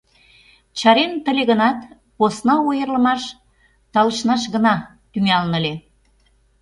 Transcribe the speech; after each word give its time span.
Чареныт 0.79 1.25
ыле 1.31 1.43
гынат, 1.51 1.79
посна 2.17 2.55
ойырлымаш 2.69 3.23
талышнаш 3.93 4.43
гына 4.53 4.73
тӱҥалын 5.11 5.53
ыле. 5.59 5.73